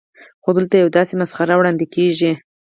[0.43, 2.31] خو دلته یوه داسې مسخره وړاندې کېږي.